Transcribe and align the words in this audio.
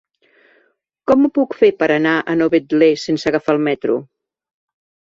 Com 1.11 1.27
ho 1.27 1.31
puc 1.35 1.53
fer 1.59 1.71
per 1.83 1.91
anar 1.97 2.15
a 2.33 2.37
Novetlè 2.41 2.91
sense 3.05 3.31
agafar 3.35 3.59
el 3.59 3.65
metro? 3.71 4.03